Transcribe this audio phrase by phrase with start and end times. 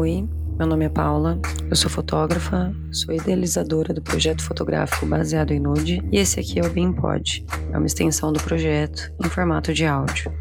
[0.00, 5.58] Oi, meu nome é Paula, eu sou fotógrafa, sou idealizadora do projeto fotográfico baseado em
[5.58, 9.84] nude e esse aqui é o BeamPod, é uma extensão do projeto em formato de
[9.84, 10.32] áudio.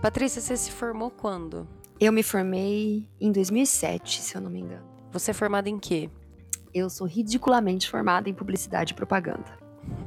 [0.00, 1.68] Patrícia, você se formou quando?
[2.00, 4.86] Eu me formei em 2007, se eu não me engano.
[5.12, 6.08] Você é formada em quê?
[6.72, 9.58] Eu sou ridiculamente formada em publicidade e propaganda.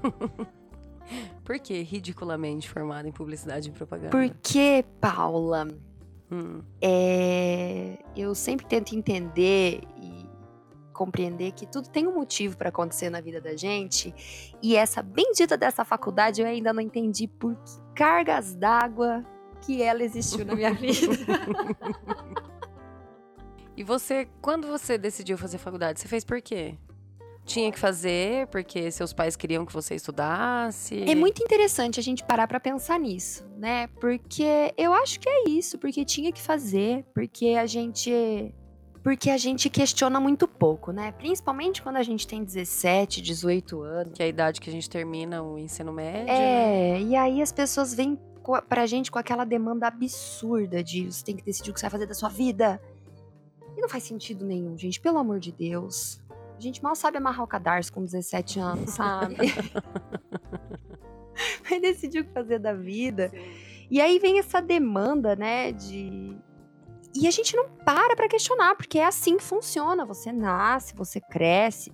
[1.46, 4.10] Por que ridiculamente formada em publicidade e propaganda?
[4.10, 5.68] Porque, Paula,
[6.34, 6.64] Hum.
[6.82, 10.28] é, eu sempre tento entender e
[10.92, 14.14] compreender que tudo tem um motivo para acontecer na vida da gente.
[14.62, 19.24] E essa bendita dessa faculdade eu ainda não entendi por que cargas d'água
[19.62, 21.16] que ela existiu na minha vida.
[23.76, 26.78] E você, quando você decidiu fazer faculdade, você fez por quê?
[27.46, 31.04] Tinha que fazer porque seus pais queriam que você estudasse?
[31.04, 33.88] É muito interessante a gente parar pra pensar nisso, né?
[34.00, 38.54] Porque eu acho que é isso, porque tinha que fazer, porque a gente
[39.04, 41.12] porque a gente questiona muito pouco, né?
[41.12, 44.14] Principalmente quando a gente tem 17, 18 anos.
[44.14, 46.96] Que é a idade que a gente termina o ensino médio, né?
[46.96, 48.18] É, e aí as pessoas vêm
[48.70, 51.92] pra gente com aquela demanda absurda de você tem que decidir o que você vai
[51.92, 52.82] fazer da sua vida.
[53.76, 56.22] E não faz sentido nenhum, gente, pelo amor de Deus.
[56.58, 59.36] A gente mal sabe amarrar o cadarço com 17 anos, sabe?
[61.68, 63.32] vai decidir o que fazer da vida.
[63.90, 66.38] E aí vem essa demanda, né, de.
[67.16, 70.06] E a gente não para pra questionar, porque é assim que funciona.
[70.06, 71.94] Você nasce, você cresce.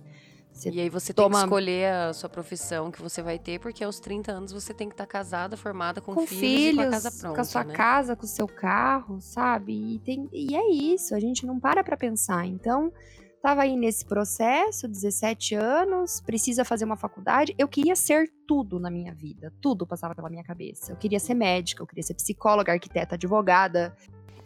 [0.50, 0.70] Você...
[0.70, 3.84] E aí você tem Toma- que escolher a sua profissão que você vai ter, porque
[3.84, 6.90] aos 30 anos você tem que estar casada, formada, com, com filhos, filhos, com a
[6.90, 7.74] casa pronta, com a sua né?
[7.74, 9.94] casa, com o seu carro, sabe?
[9.94, 12.46] E, tem, e é isso, a gente não para pra pensar.
[12.46, 12.92] Então,
[13.40, 17.54] tava aí nesse processo, 17 anos, precisa fazer uma faculdade.
[17.58, 20.92] Eu queria ser tudo na minha vida, tudo passava pela minha cabeça.
[20.92, 23.96] Eu queria ser médica, eu queria ser psicóloga, arquiteta, advogada.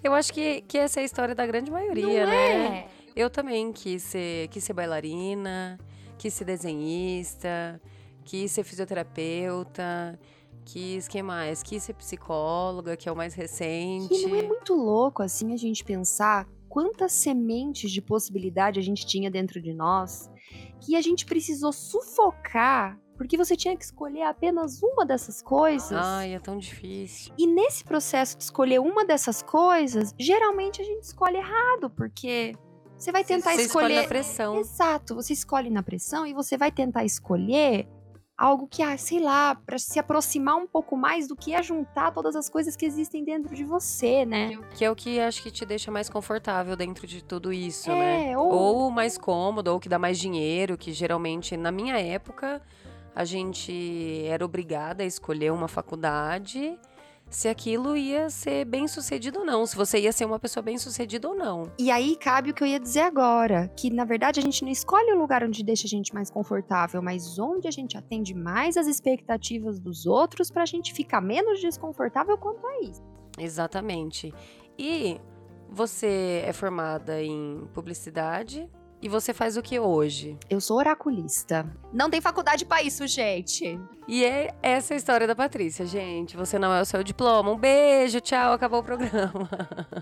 [0.02, 2.86] Eu acho que, que essa é a história da grande maioria, né?
[3.16, 5.78] Eu também quis ser, quis ser bailarina,
[6.18, 7.80] quis ser desenhista,
[8.24, 10.18] quis ser fisioterapeuta,
[10.64, 11.62] quis, que mais?
[11.62, 14.08] Quis ser psicóloga, que é o mais recente.
[14.08, 19.06] Que não é muito louco assim a gente pensar quantas sementes de possibilidade a gente
[19.06, 20.28] tinha dentro de nós
[20.80, 25.92] que a gente precisou sufocar porque você tinha que escolher apenas uma dessas coisas.
[25.92, 27.32] Ai, é tão difícil.
[27.38, 32.56] E nesse processo de escolher uma dessas coisas, geralmente a gente escolhe errado, porque
[32.98, 34.02] você vai tentar você escolhe escolher.
[34.02, 34.56] na pressão.
[34.58, 37.86] Exato, você escolhe na pressão e você vai tentar escolher
[38.36, 42.12] algo que, ah, sei lá, pra se aproximar um pouco mais do que é juntar
[42.12, 44.58] todas as coisas que existem dentro de você, né?
[44.74, 48.32] Que é o que acho que te deixa mais confortável dentro de tudo isso, né?
[48.32, 52.60] É, ou, Ou mais cômodo, ou que dá mais dinheiro, que geralmente, na minha época,
[53.14, 56.76] a gente era obrigada a escolher uma faculdade
[57.34, 60.78] se aquilo ia ser bem sucedido ou não, se você ia ser uma pessoa bem
[60.78, 61.72] sucedida ou não.
[61.78, 64.70] E aí cabe o que eu ia dizer agora, que na verdade a gente não
[64.70, 68.76] escolhe o lugar onde deixa a gente mais confortável, mas onde a gente atende mais
[68.76, 73.02] as expectativas dos outros pra gente ficar menos desconfortável quanto a isso.
[73.36, 74.32] Exatamente.
[74.78, 75.20] E
[75.68, 78.70] você é formada em publicidade
[79.04, 80.38] e você faz o que hoje?
[80.48, 81.70] Eu sou oraculista.
[81.92, 83.78] Não tem faculdade pra isso, gente.
[84.08, 86.38] E é essa a história da Patrícia, gente.
[86.38, 87.52] Você não é o seu diploma.
[87.52, 89.46] Um beijo, tchau, acabou o programa.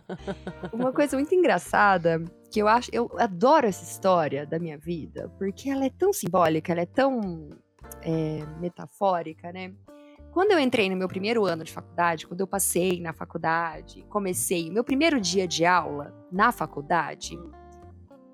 [0.72, 5.68] Uma coisa muito engraçada, que eu acho, eu adoro essa história da minha vida, porque
[5.68, 7.50] ela é tão simbólica, ela é tão
[8.02, 9.74] é, metafórica, né?
[10.30, 14.70] Quando eu entrei no meu primeiro ano de faculdade, quando eu passei na faculdade, comecei
[14.70, 17.36] o meu primeiro dia de aula na faculdade,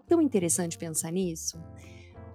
[0.09, 1.63] tão interessante pensar nisso.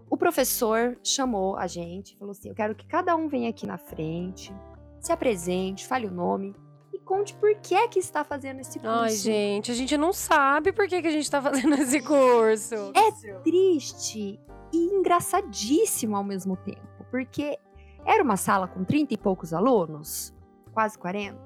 [0.09, 3.65] O professor chamou a gente e falou assim: Eu quero que cada um venha aqui
[3.65, 4.53] na frente,
[4.99, 6.55] se apresente, fale o nome
[6.93, 8.95] e conte por que é que está fazendo esse curso.
[8.95, 12.75] Ai, gente, a gente não sabe por que, que a gente tá fazendo esse curso.
[12.93, 14.39] É triste
[14.71, 17.57] e engraçadíssimo ao mesmo tempo, porque
[18.05, 20.33] era uma sala com 30 e poucos alunos,
[20.73, 21.39] quase 40.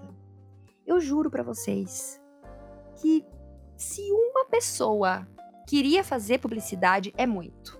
[0.85, 2.21] Eu juro pra vocês
[3.01, 3.23] que
[3.75, 5.27] se uma pessoa
[5.67, 7.77] queria fazer publicidade é muito.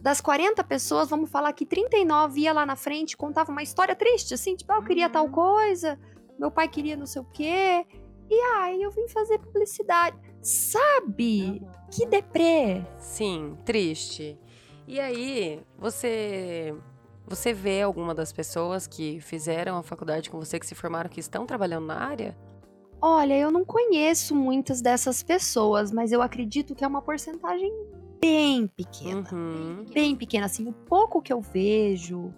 [0.00, 3.94] Das 40 pessoas, vamos falar que 39 ia lá na frente e contava uma história
[3.94, 5.98] triste, assim, tipo, ah, eu queria tal coisa,
[6.38, 7.86] meu pai queria não sei o quê,
[8.28, 10.18] e aí eu vim fazer publicidade.
[10.42, 11.62] Sabe?
[11.90, 12.84] Que deprê.
[12.98, 14.38] Sim, triste.
[14.86, 16.74] E aí, você
[17.26, 21.20] você vê alguma das pessoas que fizeram a faculdade com você, que se formaram, que
[21.20, 22.36] estão trabalhando na área?
[23.06, 27.70] Olha, eu não conheço muitas dessas pessoas, mas eu acredito que é uma porcentagem
[28.18, 29.22] bem pequena.
[29.30, 29.84] Uhum.
[29.92, 32.32] Bem pequena, assim, o pouco que eu vejo,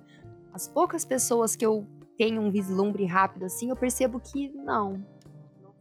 [0.53, 1.87] as poucas pessoas que eu
[2.19, 5.07] tenho um vislumbre rápido, assim, eu percebo que não.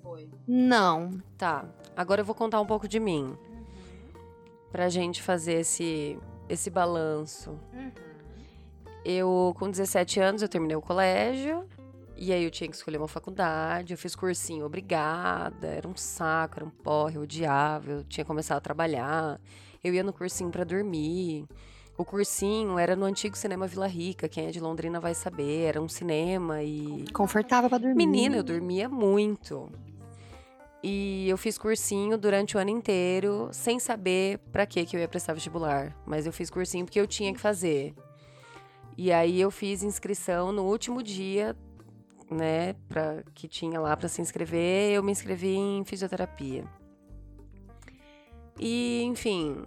[0.04, 0.30] foi?
[0.48, 1.20] Não.
[1.36, 1.66] Tá.
[1.98, 3.36] Agora eu vou contar um pouco de mim.
[4.72, 7.60] Pra gente fazer esse, esse balanço.
[7.74, 7.92] Uhum.
[9.04, 11.68] Eu, com 17 anos, eu terminei o colégio.
[12.18, 16.56] E aí eu tinha que escolher uma faculdade, eu fiz cursinho obrigada, era um saco,
[16.58, 19.40] era um porre, eu odiava, eu tinha começado a trabalhar,
[19.84, 21.46] eu ia no cursinho para dormir.
[21.98, 25.82] O cursinho era no antigo cinema Vila Rica, quem é de Londrina vai saber, era
[25.82, 28.06] um cinema e confortável para dormir.
[28.06, 29.70] Menina, eu dormia muito.
[30.82, 35.08] E eu fiz cursinho durante o ano inteiro, sem saber para que que eu ia
[35.08, 37.94] prestar vestibular, mas eu fiz cursinho porque eu tinha que fazer.
[38.98, 41.56] E aí eu fiz inscrição no último dia
[42.30, 46.64] né, pra, que tinha lá para se inscrever, eu me inscrevi em fisioterapia.
[48.60, 49.66] E, enfim,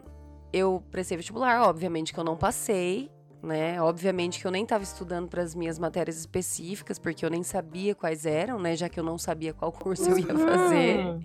[0.52, 3.10] eu prestei vestibular, obviamente que eu não passei,
[3.42, 3.80] né?
[3.80, 7.94] Obviamente que eu nem estava estudando para as minhas matérias específicas, porque eu nem sabia
[7.94, 8.74] quais eram, né?
[8.76, 10.98] Já que eu não sabia qual curso eu ia fazer.
[10.98, 11.20] Uhum.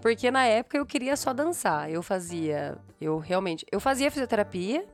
[0.00, 1.90] Porque na época eu queria só dançar.
[1.90, 4.86] Eu fazia, eu realmente, eu fazia fisioterapia,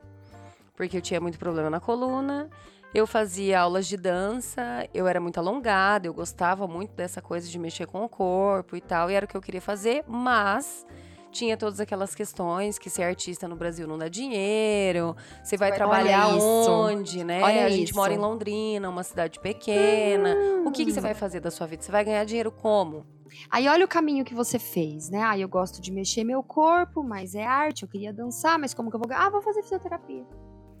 [0.75, 2.49] porque eu tinha muito problema na coluna.
[2.93, 7.59] Eu fazia aulas de dança, eu era muito alongada, eu gostava muito dessa coisa de
[7.59, 10.85] mexer com o corpo e tal, e era o que eu queria fazer, mas
[11.29, 15.77] tinha todas aquelas questões que ser artista no Brasil não dá dinheiro, você vai, vai
[15.77, 17.43] trabalhar onde, né?
[17.43, 20.33] Olha a gente mora em Londrina, uma cidade pequena.
[20.35, 20.67] Hum.
[20.67, 21.83] O que, que você vai fazer da sua vida?
[21.83, 23.05] Você vai ganhar dinheiro como?
[23.51, 25.21] Aí olha o caminho que você fez, né?
[25.21, 28.89] Ah, eu gosto de mexer meu corpo, mas é arte, eu queria dançar, mas como
[28.89, 29.27] que eu vou ganhar?
[29.27, 30.25] Ah, vou fazer fisioterapia.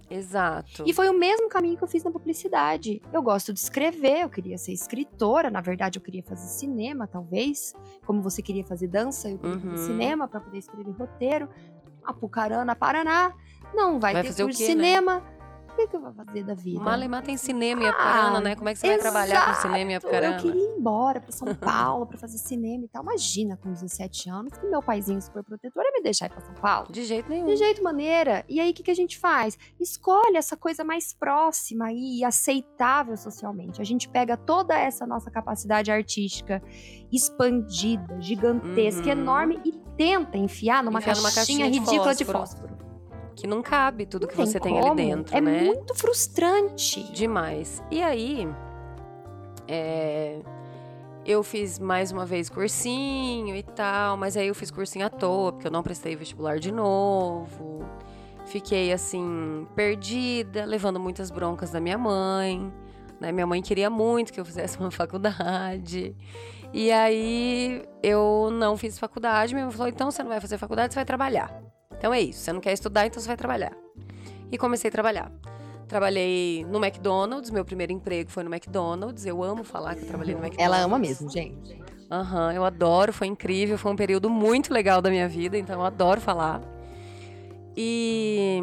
[0.09, 0.83] Exato.
[0.85, 3.01] E foi o mesmo caminho que eu fiz na publicidade.
[3.11, 7.73] Eu gosto de escrever, eu queria ser escritora, na verdade eu queria fazer cinema, talvez.
[8.05, 9.71] Como você queria fazer dança, eu queria uhum.
[9.71, 11.49] fazer cinema para poder escrever roteiro.
[12.03, 13.33] Apucarana, Paraná.
[13.73, 14.69] Não vai, vai ter curso de né?
[14.69, 15.36] cinema.
[15.77, 16.79] Que, que eu vou fazer da vida?
[16.79, 18.55] Malemar tem cinema em Apucarana, ah, né?
[18.55, 19.03] Como é que você exato.
[19.03, 20.37] vai trabalhar com cinema em Apucarana?
[20.37, 23.03] Eu queria ir embora para São Paulo para fazer cinema e tal.
[23.03, 26.55] Imagina, com 17 anos, que meu paizinho super protetor ia me deixar ir pra São
[26.55, 26.91] Paulo.
[26.91, 27.45] De jeito nenhum.
[27.45, 28.43] De jeito maneira.
[28.49, 29.55] E aí, o que, que a gente faz?
[29.79, 33.79] Escolhe essa coisa mais próxima e aceitável socialmente.
[33.79, 36.59] A gente pega toda essa nossa capacidade artística
[37.11, 39.11] expandida, gigantesca, uhum.
[39.11, 42.67] enorme e tenta enfiar numa, enfiar caixinha, numa caixinha ridícula de fósforo.
[42.67, 42.86] De fósforo
[43.37, 44.75] que não cabe tudo não que você como.
[44.75, 45.59] tem ali dentro, é né?
[45.59, 47.03] É muito frustrante.
[47.13, 47.83] Demais.
[47.91, 48.49] E aí,
[49.67, 50.39] é,
[51.23, 55.53] eu fiz mais uma vez cursinho e tal, mas aí eu fiz cursinho à toa,
[55.53, 57.85] porque eu não prestei vestibular de novo.
[58.47, 62.73] Fiquei assim, perdida, levando muitas broncas da minha mãe.
[63.19, 63.31] Né?
[63.31, 66.15] Minha mãe queria muito que eu fizesse uma faculdade.
[66.73, 69.53] E aí eu não fiz faculdade.
[69.53, 71.76] Minha mãe falou: então você não vai fazer faculdade, você vai trabalhar.
[71.97, 72.39] Então é isso.
[72.39, 73.73] Você não quer estudar, então você vai trabalhar.
[74.51, 75.31] E comecei a trabalhar.
[75.87, 79.25] Trabalhei no McDonald's, meu primeiro emprego foi no McDonald's.
[79.25, 80.65] Eu amo falar que eu trabalhei no McDonald's.
[80.65, 81.81] Ela ama mesmo, gente.
[82.09, 85.79] Aham, uhum, eu adoro, foi incrível, foi um período muito legal da minha vida, então
[85.79, 86.61] eu adoro falar.
[87.75, 88.59] E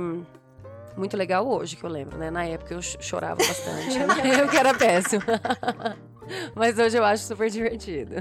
[0.97, 2.31] muito legal hoje que eu lembro, né?
[2.31, 4.07] Na época eu chorava bastante, né?
[4.41, 5.23] eu que era péssimo.
[6.55, 8.15] Mas hoje eu acho super divertido.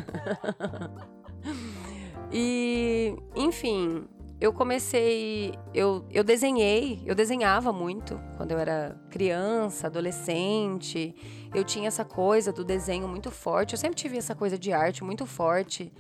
[2.32, 4.06] e, enfim,
[4.44, 5.54] eu comecei.
[5.74, 11.16] Eu, eu desenhei, eu desenhava muito quando eu era criança, adolescente.
[11.56, 13.72] Eu tinha essa coisa do desenho muito forte.
[13.72, 15.94] Eu sempre tive essa coisa de arte muito forte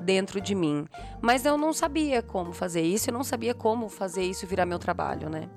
[0.00, 0.86] dentro de mim.
[1.20, 4.78] Mas eu não sabia como fazer isso, eu não sabia como fazer isso virar meu
[4.78, 5.50] trabalho, né?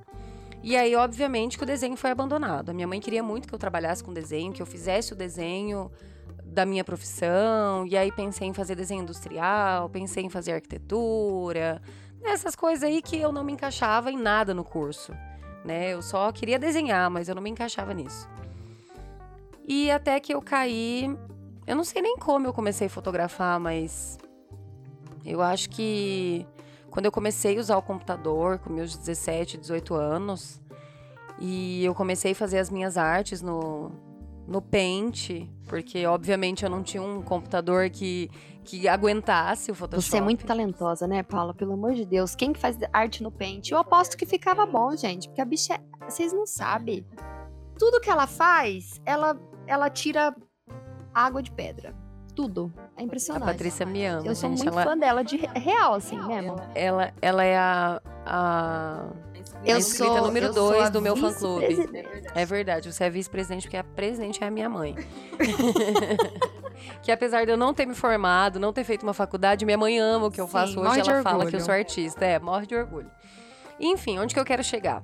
[0.63, 2.69] E aí, obviamente, que o desenho foi abandonado.
[2.69, 5.91] A minha mãe queria muito que eu trabalhasse com desenho, que eu fizesse o desenho
[6.43, 7.85] da minha profissão.
[7.85, 11.79] E aí pensei em fazer desenho industrial, pensei em fazer arquitetura,
[12.23, 15.13] essas coisas aí que eu não me encaixava em nada no curso,
[15.65, 15.93] né?
[15.93, 18.29] Eu só queria desenhar, mas eu não me encaixava nisso.
[19.67, 21.15] E até que eu caí,
[21.65, 24.17] eu não sei nem como eu comecei a fotografar, mas
[25.25, 26.45] eu acho que
[26.89, 30.61] quando eu comecei a usar o computador com meus 17, 18 anos,
[31.39, 33.91] e eu comecei a fazer as minhas artes no,
[34.47, 38.29] no Paint, porque obviamente eu não tinha um computador que,
[38.63, 40.09] que aguentasse o Photoshop.
[40.09, 41.53] Você é muito talentosa, né, Paula?
[41.53, 42.35] Pelo amor de Deus.
[42.35, 43.69] Quem que faz arte no Paint?
[43.71, 46.09] Eu aposto que ficava bom, gente, porque a bicha, é...
[46.09, 47.05] vocês não sabem.
[47.77, 50.35] Tudo que ela faz, ela ela tira
[51.13, 51.95] água de pedra.
[52.35, 52.71] Tudo.
[52.97, 53.43] É impressionante.
[53.43, 54.25] A Patrícia me ama.
[54.25, 54.83] Eu sou gente, muito ela...
[54.83, 56.55] fã dela, de real, assim mesmo.
[56.73, 59.05] Ela, ela é a, a
[59.63, 61.87] eu sou, número 2 do meu fã-clube.
[62.33, 64.95] É verdade, você é vice-presidente porque a presidente é a minha mãe.
[67.01, 69.99] que apesar de eu não ter me formado, não ter feito uma faculdade, minha mãe
[69.99, 71.09] ama o que eu Sim, faço hoje.
[71.09, 72.25] Ela fala que eu sou artista.
[72.25, 73.09] É, morre de orgulho.
[73.79, 75.03] Enfim, onde que eu quero chegar?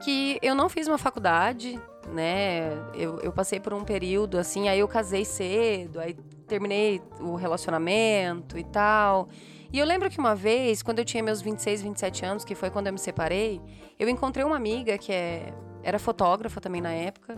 [0.00, 1.78] Que eu não fiz uma faculdade,
[2.08, 2.72] né?
[2.94, 6.14] Eu, eu passei por um período assim, aí eu casei cedo, aí
[6.46, 9.28] terminei o relacionamento e tal.
[9.72, 12.70] E eu lembro que uma vez, quando eu tinha meus 26, 27 anos, que foi
[12.70, 13.60] quando eu me separei,
[13.98, 17.36] eu encontrei uma amiga que é, era fotógrafa também na época.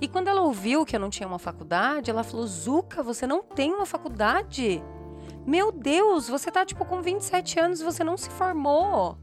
[0.00, 3.42] E quando ela ouviu que eu não tinha uma faculdade, ela falou: Zuka, você não
[3.42, 4.82] tem uma faculdade?
[5.46, 9.16] Meu Deus, você tá tipo com 27 anos e você não se formou.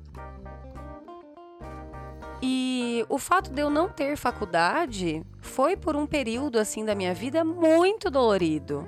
[2.41, 7.13] E o fato de eu não ter faculdade foi por um período assim da minha
[7.13, 8.87] vida muito dolorido.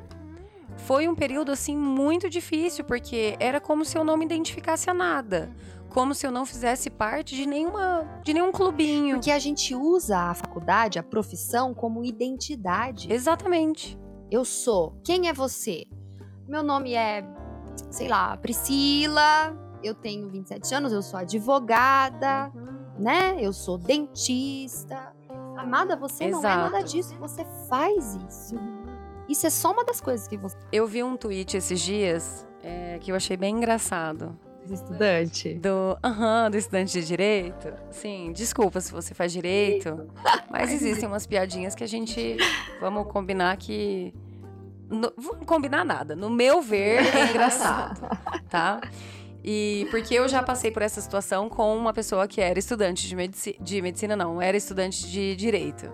[0.77, 4.93] Foi um período assim muito difícil, porque era como se eu não me identificasse a
[4.93, 5.49] nada,
[5.89, 9.15] como se eu não fizesse parte de nenhuma de nenhum clubinho.
[9.15, 13.11] Porque a gente usa a faculdade, a profissão como identidade.
[13.11, 13.97] Exatamente.
[14.29, 14.99] Eu sou.
[15.03, 15.85] Quem é você?
[16.47, 17.23] Meu nome é,
[17.89, 19.57] sei lá, Priscila.
[19.83, 22.51] Eu tenho 27 anos, eu sou advogada.
[22.53, 23.37] Uhum né?
[23.39, 25.13] Eu sou dentista.
[25.57, 26.43] Amada, você Exato.
[26.43, 28.55] não é nada disso, você faz isso.
[29.27, 30.55] Isso é só uma das coisas que você.
[30.71, 34.37] Eu vi um tweet esses dias é, que eu achei bem engraçado.
[34.65, 35.53] Do estudante?
[35.55, 37.71] Do, uhum, do estudante de direito.
[37.91, 40.09] Sim, desculpa se você faz direito,
[40.49, 42.37] mas existem umas piadinhas que a gente.
[42.79, 44.13] Vamos combinar que.
[44.89, 46.15] No, vamos combinar nada.
[46.15, 48.01] No meu ver, é engraçado,
[48.49, 48.81] tá?
[49.43, 53.15] E porque eu já passei por essa situação com uma pessoa que era estudante de,
[53.15, 55.91] medici de medicina, não, era estudante de direito.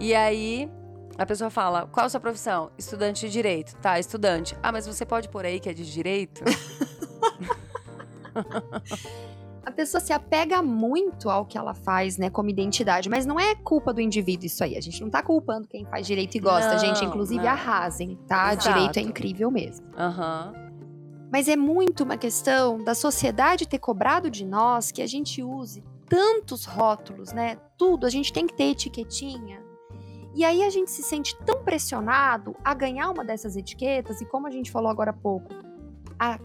[0.00, 0.70] E aí
[1.18, 2.70] a pessoa fala: qual a sua profissão?
[2.78, 3.74] Estudante de direito.
[3.76, 4.56] Tá, estudante.
[4.62, 6.44] Ah, mas você pode pôr aí que é de direito?
[9.66, 13.54] a pessoa se apega muito ao que ela faz, né, como identidade, mas não é
[13.56, 14.76] culpa do indivíduo isso aí.
[14.76, 17.04] A gente não tá culpando quem faz direito e gosta, não, gente.
[17.04, 17.50] Inclusive, não.
[17.50, 18.52] arrasem, tá?
[18.52, 18.68] Exato.
[18.68, 19.86] Direito é incrível mesmo.
[19.96, 20.52] Aham.
[20.54, 20.68] Uhum.
[21.30, 25.84] Mas é muito uma questão da sociedade ter cobrado de nós que a gente use
[26.08, 27.58] tantos rótulos, né?
[27.76, 29.67] Tudo, a gente tem que ter etiquetinha.
[30.34, 34.46] E aí a gente se sente tão pressionado a ganhar uma dessas etiquetas, e como
[34.46, 35.52] a gente falou agora há pouco,
[36.18, 36.38] a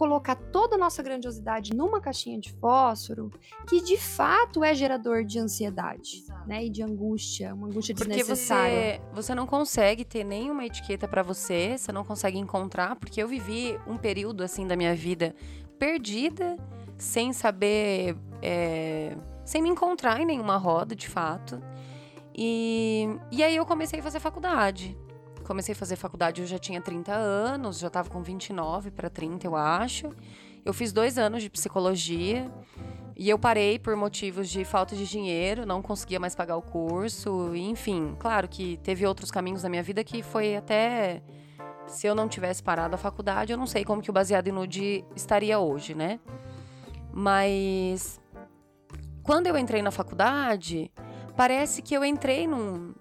[0.00, 3.30] colocar toda a nossa grandiosidade numa caixinha de fósforo,
[3.68, 6.64] que de fato é gerador de ansiedade, né?
[6.64, 8.94] E de angústia, uma angústia desnecessária.
[8.94, 13.22] Porque você, você não consegue ter nenhuma etiqueta para você, você não consegue encontrar, porque
[13.22, 15.34] eu vivi um período assim da minha vida
[15.78, 16.56] perdida,
[16.96, 21.60] sem saber, é, sem me encontrar em nenhuma roda, de fato.
[22.34, 24.96] E, e aí eu comecei a fazer faculdade
[25.50, 29.48] comecei a fazer faculdade, eu já tinha 30 anos, já estava com 29 para 30,
[29.48, 30.08] eu acho.
[30.64, 32.48] Eu fiz dois anos de psicologia
[33.16, 37.54] e eu parei por motivos de falta de dinheiro, não conseguia mais pagar o curso,
[37.56, 38.14] enfim.
[38.18, 41.20] Claro que teve outros caminhos na minha vida que foi até.
[41.88, 44.52] Se eu não tivesse parado a faculdade, eu não sei como que o Baseado em
[44.52, 46.20] Nude estaria hoje, né?
[47.12, 48.20] Mas.
[49.24, 50.92] Quando eu entrei na faculdade,
[51.40, 52.92] parece que eu entrei num,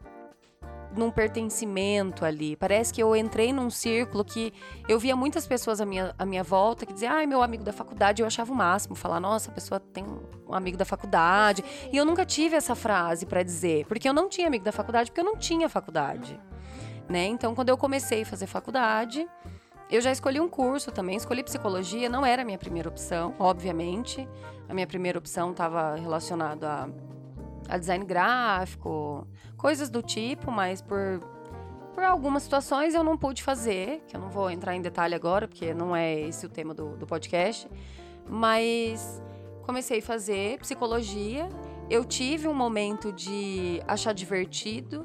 [0.96, 2.56] num pertencimento ali.
[2.56, 4.54] Parece que eu entrei num círculo que
[4.88, 7.74] eu via muitas pessoas à minha, à minha volta que diziam, ai, meu amigo da
[7.74, 8.96] faculdade, eu achava o máximo.
[8.96, 10.06] Falar, nossa, a pessoa tem
[10.48, 11.66] um amigo da faculdade.
[11.92, 15.12] E eu nunca tive essa frase para dizer, porque eu não tinha amigo da faculdade,
[15.12, 16.40] porque eu não tinha faculdade.
[17.10, 17.26] Né?
[17.26, 19.28] Então, quando eu comecei a fazer faculdade,
[19.92, 24.26] eu já escolhi um curso também, escolhi psicologia, não era a minha primeira opção, obviamente.
[24.70, 26.90] A minha primeira opção estava relacionada a,
[27.70, 31.20] a design gráfico, coisas do tipo, mas por,
[31.94, 35.48] por algumas situações eu não pude fazer, que eu não vou entrar em detalhe agora,
[35.48, 37.70] porque não é esse o tema do, do podcast.
[38.28, 39.22] Mas
[39.64, 41.48] comecei a fazer psicologia.
[41.90, 45.04] Eu tive um momento de achar divertido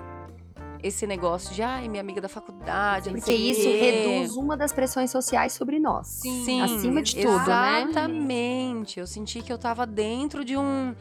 [0.83, 3.09] esse negócio de, ai, minha amiga da faculdade.
[3.09, 6.09] Porque isso reduz uma das pressões sociais sobre nós.
[6.09, 7.47] Sim, acima de tudo, exatamente.
[7.47, 7.91] né?
[7.91, 9.01] Exatamente.
[9.01, 10.95] Eu senti que eu tava dentro de um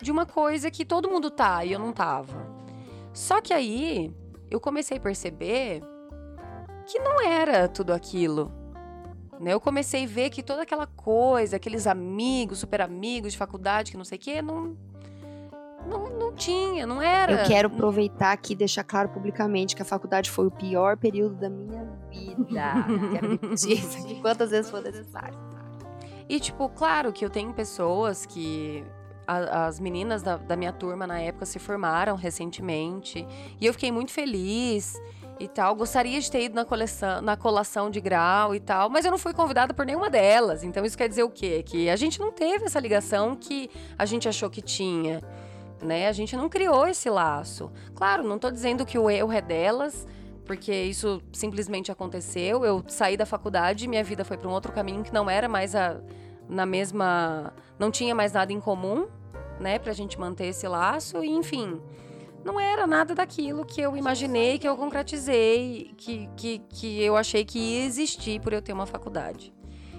[0.00, 2.46] de uma coisa que todo mundo tá e eu não tava.
[3.12, 4.14] Só que aí
[4.50, 5.82] eu comecei a perceber
[6.86, 8.52] que não era tudo aquilo.
[9.38, 9.52] Né?
[9.52, 13.96] Eu comecei a ver que toda aquela coisa, aqueles amigos, super amigos de faculdade, que
[13.96, 14.76] não sei o quê, não,
[15.86, 17.42] não, não tinha, não era.
[17.42, 21.36] Eu quero aproveitar aqui e deixar claro publicamente que a faculdade foi o pior período
[21.36, 22.74] da minha vida.
[23.12, 25.38] quero repetir isso aqui quantas vezes for necessário.
[26.28, 28.84] E, tipo, claro que eu tenho pessoas que
[29.30, 33.24] a, as meninas da, da minha turma na época se formaram recentemente.
[33.60, 35.00] E eu fiquei muito feliz
[35.38, 35.76] e tal.
[35.76, 39.18] Gostaria de ter ido na, coleção, na colação de grau e tal, mas eu não
[39.18, 40.64] fui convidada por nenhuma delas.
[40.64, 41.62] Então isso quer dizer o quê?
[41.62, 45.22] Que a gente não teve essa ligação que a gente achou que tinha.
[45.80, 46.08] Né?
[46.08, 47.70] A gente não criou esse laço.
[47.94, 50.06] Claro, não estou dizendo que o erro é delas,
[50.44, 52.64] porque isso simplesmente aconteceu.
[52.64, 55.76] Eu saí da faculdade, minha vida foi para um outro caminho que não era mais
[55.76, 56.00] a,
[56.48, 57.54] na mesma.
[57.78, 59.06] não tinha mais nada em comum
[59.60, 61.80] né, pra gente manter esse laço, e enfim.
[62.44, 67.44] não era nada daquilo que eu imaginei, que eu concretizei, que, que, que eu achei
[67.44, 69.52] que ia existir por eu ter uma faculdade.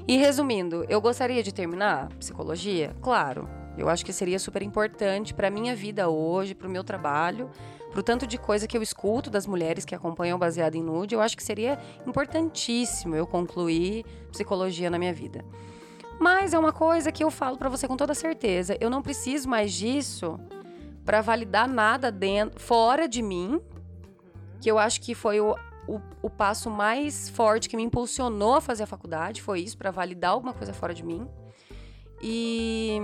[0.07, 2.95] E resumindo, eu gostaria de terminar psicologia?
[3.01, 3.47] Claro.
[3.77, 7.49] Eu acho que seria super importante para minha vida hoje, para o meu trabalho,
[7.91, 11.15] para o tanto de coisa que eu escuto das mulheres que acompanham baseado em nude.
[11.15, 15.45] Eu acho que seria importantíssimo eu concluir psicologia na minha vida.
[16.21, 18.77] Mas é uma coisa que eu falo para você com toda certeza.
[18.79, 20.39] Eu não preciso mais disso
[21.03, 23.59] para validar nada dentro, fora de mim,
[24.61, 25.55] que eu acho que foi o,
[25.87, 29.89] o, o, passo mais forte que me impulsionou a fazer a faculdade, foi isso, para
[29.89, 31.27] validar alguma coisa fora de mim.
[32.21, 32.99] E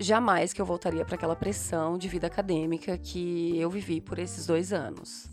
[0.00, 4.46] jamais que eu voltaria para aquela pressão de vida acadêmica que eu vivi por esses
[4.46, 5.28] dois anos,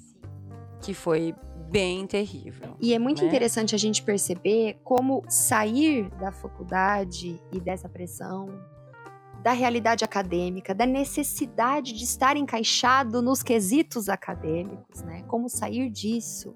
[0.82, 1.34] que foi
[1.72, 2.76] bem terrível.
[2.80, 3.28] E é muito né?
[3.28, 8.48] interessante a gente perceber como sair da faculdade e dessa pressão
[9.42, 15.24] da realidade acadêmica, da necessidade de estar encaixado nos quesitos acadêmicos, né?
[15.24, 16.54] Como sair disso?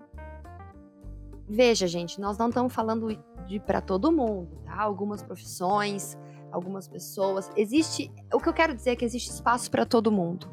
[1.48, 3.08] Veja, gente, nós não estamos falando
[3.48, 4.82] de para todo mundo, tá?
[4.82, 6.16] Algumas profissões,
[6.52, 10.48] algumas pessoas, existe, o que eu quero dizer é que existe espaço para todo mundo.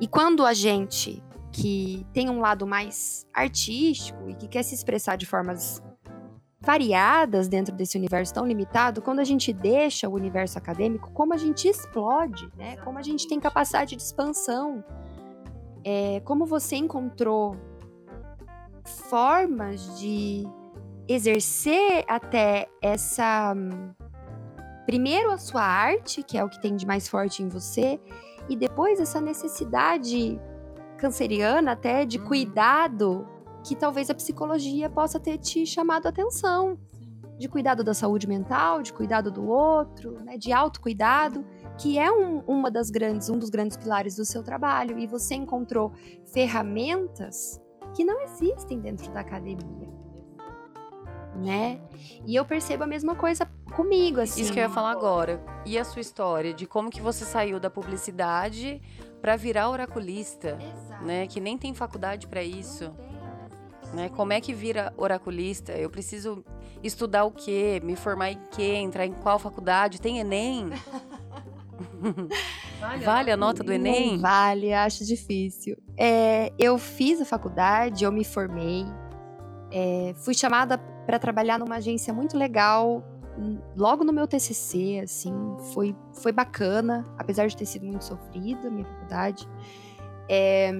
[0.00, 5.16] E quando a gente que tem um lado mais artístico e que quer se expressar
[5.16, 5.82] de formas
[6.60, 11.36] variadas dentro desse universo tão limitado, quando a gente deixa o universo acadêmico, como a
[11.36, 12.76] gente explode, né?
[12.78, 14.84] Como a gente tem capacidade de expansão.
[15.82, 17.56] É, como você encontrou
[18.84, 20.46] formas de
[21.08, 23.54] exercer até essa.
[24.84, 27.98] Primeiro a sua arte, que é o que tem de mais forte em você,
[28.48, 30.38] e depois essa necessidade
[31.00, 32.26] canceriana até de uhum.
[32.26, 33.26] cuidado
[33.64, 36.78] que talvez a psicologia possa ter te chamado a atenção.
[37.38, 41.42] De cuidado da saúde mental, de cuidado do outro, né, de autocuidado,
[41.78, 44.98] que é um, uma das grandes, um dos grandes pilares do seu trabalho.
[44.98, 45.90] E você encontrou
[46.34, 47.58] ferramentas
[47.94, 49.88] que não existem dentro da academia.
[51.34, 51.80] Né?
[52.26, 54.42] E eu percebo a mesma coisa comigo, assim.
[54.42, 55.42] Isso que eu ia falar agora.
[55.64, 58.82] E a sua história de como que você saiu da publicidade
[59.20, 61.04] para virar oraculista, Exato.
[61.04, 61.26] né?
[61.26, 62.92] Que nem tem faculdade para isso.
[63.92, 64.08] Né?
[64.08, 65.72] Como é que vira oraculista?
[65.72, 66.44] Eu preciso
[66.82, 67.80] estudar o quê?
[67.84, 68.74] Me formar em quê?
[68.76, 70.00] Entrar em qual faculdade?
[70.00, 70.70] Tem Enem?
[72.80, 74.12] Vale, vale a nota do Enem?
[74.12, 75.76] Não vale, acho difícil.
[75.96, 78.86] É, eu fiz a faculdade, eu me formei,
[79.70, 83.04] é, fui chamada para trabalhar numa agência muito legal,
[83.76, 85.32] logo no meu TCC, assim,
[85.72, 89.48] foi, foi bacana, apesar de ter sido muito sofrida a minha faculdade.
[90.28, 90.72] É,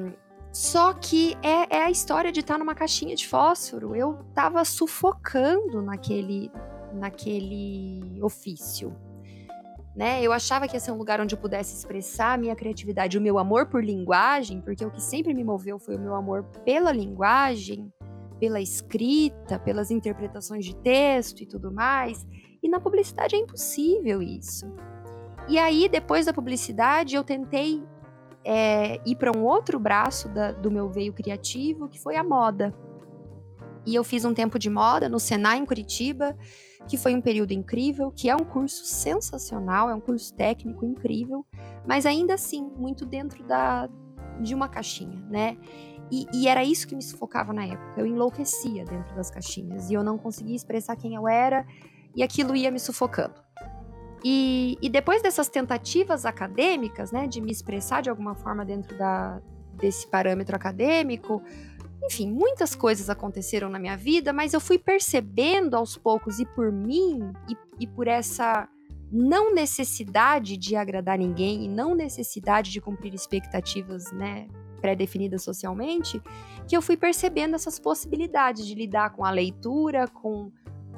[0.53, 3.95] só que é, é a história de estar numa caixinha de fósforo.
[3.95, 6.51] Eu tava sufocando naquele,
[6.93, 8.95] naquele ofício.
[9.95, 10.23] Né?
[10.23, 13.21] Eu achava que ia ser um lugar onde eu pudesse expressar a minha criatividade, o
[13.21, 16.93] meu amor por linguagem, porque o que sempre me moveu foi o meu amor pela
[16.93, 17.93] linguagem,
[18.41, 22.27] pela escrita, pelas interpretações de texto e tudo mais.
[22.63, 24.67] E na publicidade é impossível isso.
[25.47, 27.83] E aí, depois da publicidade, eu tentei
[28.45, 32.75] é, ir para um outro braço da, do meu veio criativo, que foi a moda.
[33.87, 36.37] E eu fiz um tempo de moda no Senai, em Curitiba,
[36.89, 41.45] que foi um período incrível, que é um curso sensacional, é um curso técnico incrível,
[41.87, 43.89] mas ainda assim, muito dentro da,
[44.41, 45.57] de uma caixinha, né?
[46.11, 48.01] E, e, era isso que me sufocava na época.
[48.01, 51.65] Eu enlouquecia dentro das caixinhas e eu não conseguia expressar quem eu era
[52.15, 53.35] e aquilo ia me sufocando.
[54.25, 59.41] E, e depois dessas tentativas acadêmicas, né, de me expressar de alguma forma dentro da,
[59.75, 61.43] desse parâmetro acadêmico,
[62.03, 66.73] enfim, muitas coisas aconteceram na minha vida, mas eu fui percebendo aos poucos e por
[66.73, 68.69] mim e, e por essa
[69.13, 74.47] não necessidade de agradar ninguém e não necessidade de cumprir expectativas, né,
[74.81, 76.21] pré-definidas socialmente,
[76.67, 80.51] que eu fui percebendo essas possibilidades de lidar com a leitura, com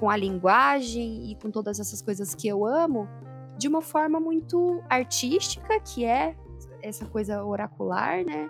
[0.02, 3.08] com a linguagem e com todas essas coisas que eu amo
[3.56, 6.34] de uma forma muito artística, que é
[6.82, 8.48] essa coisa oracular, né?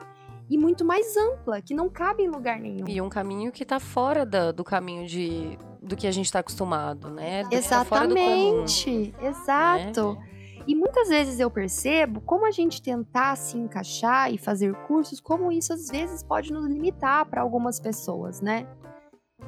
[0.49, 2.89] E muito mais ampla, que não cabe em lugar nenhum.
[2.89, 6.39] E um caminho que tá fora da, do caminho de, do que a gente está
[6.39, 7.45] acostumado, né?
[7.45, 10.15] Do Exatamente, tá exato.
[10.15, 10.29] Né?
[10.67, 15.51] E muitas vezes eu percebo como a gente tentar se encaixar e fazer cursos, como
[15.51, 18.67] isso às vezes pode nos limitar para algumas pessoas, né?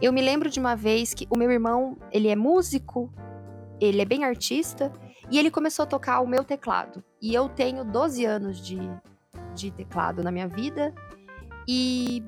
[0.03, 3.13] Eu me lembro de uma vez que o meu irmão, ele é músico,
[3.81, 4.93] ele é bem artista,
[5.31, 7.03] e ele começou a tocar o meu teclado.
[7.23, 8.79] E eu tenho 12 anos de,
[9.55, 10.93] de teclado na minha vida,
[11.67, 12.25] e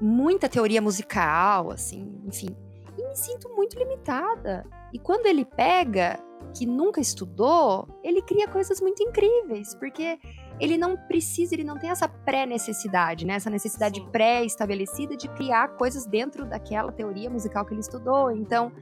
[0.00, 2.54] muita teoria musical, assim, enfim.
[2.98, 4.64] E me sinto muito limitada.
[4.92, 6.18] E quando ele pega,
[6.54, 10.18] que nunca estudou, ele cria coisas muito incríveis, porque
[10.58, 13.34] ele não precisa, ele não tem essa pré-necessidade, né?
[13.34, 18.30] Essa necessidade pré-estabelecida de criar coisas dentro daquela teoria musical que ele estudou.
[18.30, 18.72] Então,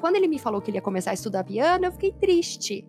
[0.00, 2.86] quando ele me falou que ele ia começar a estudar piano, eu fiquei triste.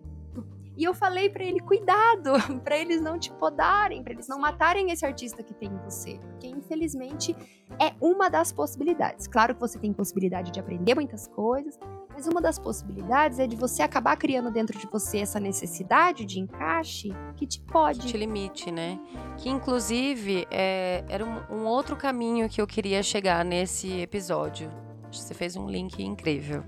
[0.76, 4.90] E eu falei para ele, cuidado, para eles não te podarem, para eles não matarem
[4.90, 7.34] esse artista que tem em você, porque infelizmente
[7.80, 9.26] é uma das possibilidades.
[9.26, 11.78] Claro que você tem possibilidade de aprender muitas coisas,
[12.10, 16.40] mas uma das possibilidades é de você acabar criando dentro de você essa necessidade de
[16.40, 18.00] encaixe que te pode.
[18.00, 18.98] Que te limite, né?
[19.38, 24.70] Que inclusive é, era um, um, outro caminho que eu queria chegar nesse episódio.
[25.10, 26.64] Você fez um link incrível.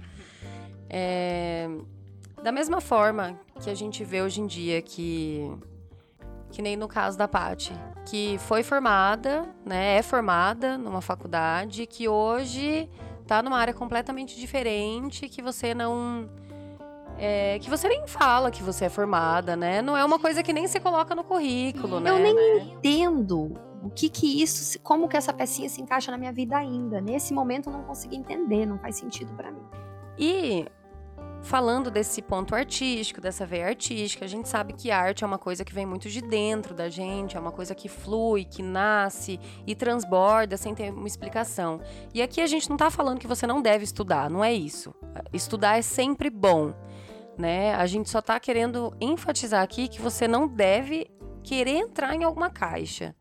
[0.88, 1.68] É,
[2.42, 5.51] da mesma forma que a gente vê hoje em dia que.
[6.51, 7.74] Que nem no caso da Paty,
[8.07, 9.98] que foi formada, né?
[9.98, 12.88] É formada numa faculdade, que hoje
[13.27, 16.29] tá numa área completamente diferente, que você não.
[17.18, 19.83] É, que você nem fala que você é formada, né?
[19.83, 22.11] Não é uma coisa que nem se coloca no currículo, né?
[22.11, 26.33] Eu nem entendo o que que isso, como que essa pecinha se encaixa na minha
[26.33, 27.01] vida ainda.
[27.01, 29.62] Nesse momento eu não consegui entender, não faz sentido para mim.
[30.16, 30.66] E
[31.42, 35.64] falando desse ponto artístico, dessa veia artística, a gente sabe que arte é uma coisa
[35.64, 39.74] que vem muito de dentro da gente, é uma coisa que flui, que nasce e
[39.74, 41.81] transborda sem ter uma explicação.
[42.12, 44.94] E aqui a gente não está falando que você não deve estudar, não é isso.
[45.33, 46.74] Estudar é sempre bom,
[47.37, 47.74] né?
[47.74, 51.11] A gente só está querendo enfatizar aqui que você não deve
[51.42, 53.14] querer entrar em alguma caixa,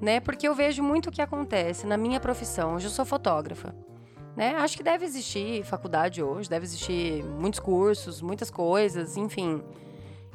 [0.00, 0.20] né?
[0.20, 2.76] Porque eu vejo muito o que acontece na minha profissão.
[2.76, 3.74] Hoje eu sou fotógrafa.
[4.38, 4.54] Né?
[4.54, 9.60] Acho que deve existir faculdade hoje, deve existir muitos cursos, muitas coisas, enfim,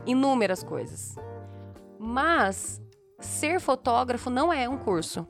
[0.05, 1.15] inúmeras coisas.
[1.97, 2.81] Mas
[3.17, 5.25] ser fotógrafo não é um curso.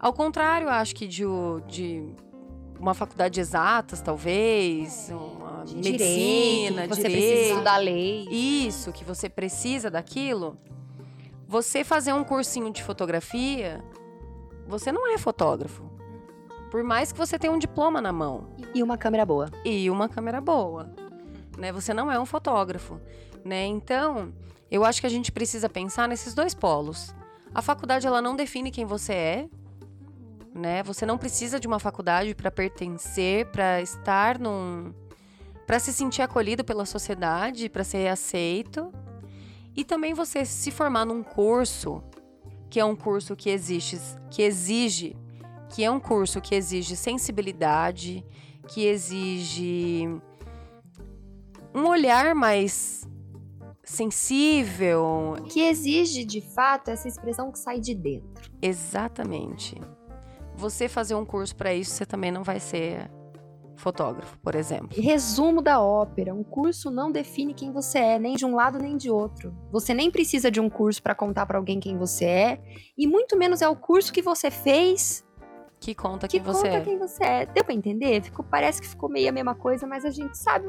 [0.00, 1.22] Ao contrário, acho que de,
[1.68, 2.12] de
[2.76, 8.26] uma faculdade de exatas, talvez, uma medicina, direito, você direito, precisa estudar lei.
[8.32, 10.56] Isso, que você precisa daquilo.
[11.46, 13.80] Você fazer um cursinho de fotografia,
[14.66, 15.87] você não é fotógrafo.
[16.70, 18.48] Por mais que você tenha um diploma na mão.
[18.74, 19.50] E uma câmera boa.
[19.64, 20.90] E uma câmera boa.
[21.56, 21.72] Né?
[21.72, 23.00] Você não é um fotógrafo.
[23.44, 23.64] Né?
[23.66, 24.32] Então,
[24.70, 27.14] eu acho que a gente precisa pensar nesses dois polos.
[27.54, 29.48] A faculdade ela não define quem você é,
[30.54, 30.82] né?
[30.82, 34.92] Você não precisa de uma faculdade para pertencer, para estar num
[35.66, 38.90] para se sentir acolhido pela sociedade, para ser aceito.
[39.76, 42.02] E também você se formar num curso,
[42.70, 44.00] que é um curso que existe,
[44.30, 45.14] que exige
[45.70, 48.24] que é um curso que exige sensibilidade,
[48.66, 50.08] que exige
[51.74, 53.08] um olhar mais
[53.82, 55.36] sensível.
[55.48, 58.50] Que exige, de fato, essa expressão que sai de dentro.
[58.60, 59.80] Exatamente.
[60.54, 63.10] Você fazer um curso para isso, você também não vai ser
[63.76, 64.88] fotógrafo, por exemplo.
[65.00, 68.96] Resumo da ópera: um curso não define quem você é, nem de um lado nem
[68.96, 69.54] de outro.
[69.70, 72.60] Você nem precisa de um curso para contar para alguém quem você é,
[72.96, 75.24] e muito menos é o curso que você fez
[75.80, 76.80] que conta que quem você conta é.
[76.80, 77.46] quem você é.
[77.46, 78.20] Deu pra entender?
[78.22, 80.66] Ficou, parece que ficou meio a mesma coisa, mas a gente sabe.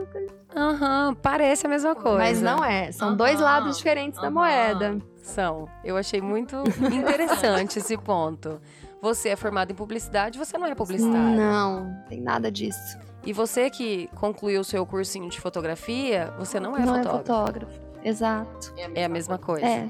[0.55, 2.17] Aham, uhum, parece a mesma coisa.
[2.17, 2.91] Mas não é.
[2.91, 4.25] São uhum, dois lados diferentes uhum.
[4.25, 4.99] da moeda.
[5.23, 5.67] São.
[5.83, 6.55] Eu achei muito
[6.93, 8.61] interessante esse ponto.
[9.01, 11.37] Você é formado em publicidade, você não é publicitário.
[11.37, 12.97] Não, tem nada disso.
[13.25, 17.07] E você que concluiu o seu cursinho de fotografia, você não é não fotógrafo.
[17.07, 18.73] Não é fotógrafo, exato.
[18.93, 19.65] É a mesma coisa.
[19.65, 19.89] É.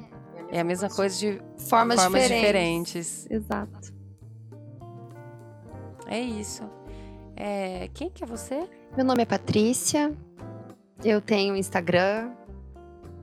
[0.51, 3.25] É a mesma coisa de formas, formas diferentes.
[3.25, 3.27] diferentes.
[3.29, 3.98] Exato.
[6.09, 6.63] É isso.
[7.35, 8.67] É, quem que é você?
[8.97, 10.11] Meu nome é Patrícia.
[11.03, 12.31] Eu tenho Instagram.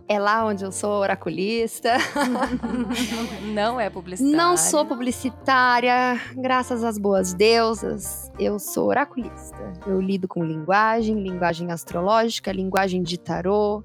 [0.09, 1.97] É lá onde eu sou oraculista.
[3.53, 4.37] Não é publicitária.
[4.37, 8.31] Não sou publicitária, graças às boas deusas.
[8.39, 9.73] Eu sou oraculista.
[9.85, 13.83] Eu lido com linguagem, linguagem astrológica, linguagem de tarô.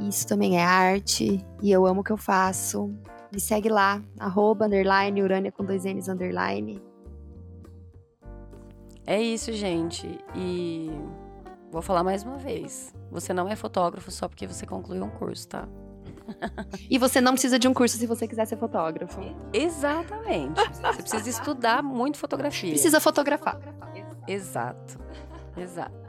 [0.00, 2.90] Isso também é arte e eu amo o que eu faço.
[3.30, 6.82] Me segue lá, arroba, underline, urânia com dois N's, underline.
[9.06, 10.18] É isso, gente.
[10.34, 10.90] E
[11.70, 12.92] vou falar mais uma vez.
[13.10, 15.68] Você não é fotógrafo só porque você concluiu um curso, tá?
[16.90, 19.20] E você não precisa de um curso se você quiser ser fotógrafo.
[19.52, 20.60] Exatamente.
[20.82, 22.70] Você precisa estudar muito fotografia.
[22.70, 23.60] Precisa fotografar.
[24.26, 24.98] Exato.
[25.56, 26.06] Exato.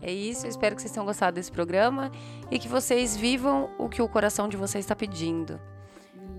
[0.00, 2.12] É isso, eu espero que vocês tenham gostado desse programa
[2.50, 5.60] e que vocês vivam o que o coração de vocês está pedindo.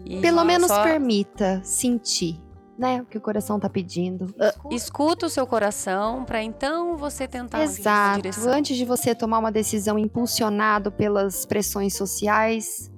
[0.05, 0.81] E Pelo menos só...
[0.81, 2.41] permita sentir
[2.79, 4.33] né, o que o coração tá pedindo.
[4.39, 8.29] Escuta, Escuta o seu coração para então você tentar Exato.
[8.47, 12.89] Antes de você tomar uma decisão impulsionado pelas pressões sociais,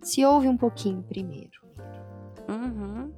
[0.00, 1.60] se ouve um pouquinho primeiro.
[2.48, 3.12] Uhum.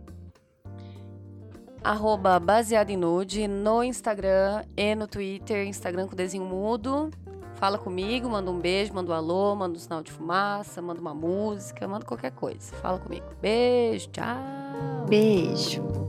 [1.83, 7.11] arroba baseado em nude no Instagram e no Twitter, Instagram com desenho mudo.
[7.65, 11.15] Fala comigo, manda um beijo, manda um alô, manda um sinal de fumaça, manda uma
[11.15, 12.77] música, manda qualquer coisa.
[12.77, 13.25] Fala comigo.
[13.41, 15.07] Beijo, tchau.
[15.09, 16.04] Beijo.